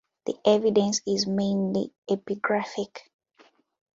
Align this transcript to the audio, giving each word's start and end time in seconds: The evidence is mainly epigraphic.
The 0.25 0.33
evidence 0.45 0.99
is 1.05 1.27
mainly 1.27 1.93
epigraphic. 2.09 3.01